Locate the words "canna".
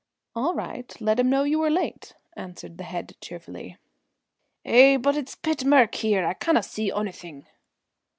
6.33-6.63